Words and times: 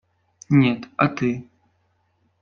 Нет, 0.61 0.87
а 1.03 1.07
ты? 1.09 1.29